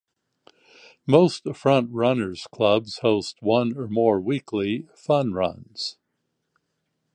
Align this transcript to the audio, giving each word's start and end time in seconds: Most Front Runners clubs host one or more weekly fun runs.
Most 1.05 1.43
Front 1.55 1.91
Runners 1.91 2.47
clubs 2.51 2.97
host 3.03 3.37
one 3.39 3.77
or 3.77 3.87
more 3.87 4.19
weekly 4.19 4.87
fun 4.95 5.33
runs. 5.33 5.99